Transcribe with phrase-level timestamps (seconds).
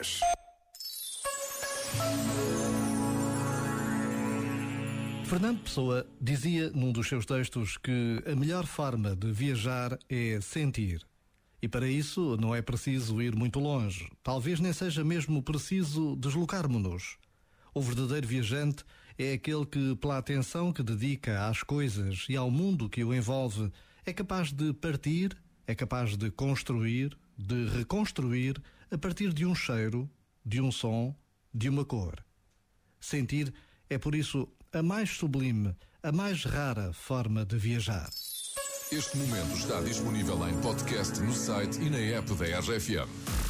[0.00, 0.20] 10.
[5.26, 11.06] Fernando Pessoa dizia num dos seus textos que a melhor forma de viajar é sentir.
[11.62, 14.10] E para isso não é preciso ir muito longe.
[14.22, 17.18] Talvez nem seja mesmo preciso deslocarmos-nos.
[17.74, 18.82] O verdadeiro viajante
[19.18, 23.70] é aquele que, pela atenção que dedica às coisas e ao mundo que o envolve,
[24.06, 25.36] é capaz de partir,
[25.66, 28.60] é capaz de construir, de reconstruir
[28.90, 30.08] a partir de um cheiro,
[30.44, 31.14] de um som,
[31.52, 32.14] de uma cor.
[33.00, 33.52] Sentir
[33.88, 38.08] é, por isso, a mais sublime, a mais rara forma de viajar.
[38.92, 43.49] Este momento está disponível em podcast no site e na app da RFM.